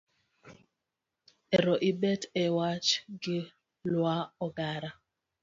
[1.57, 2.89] Ero ibet e wach
[3.21, 3.37] gi
[3.93, 4.89] law ogara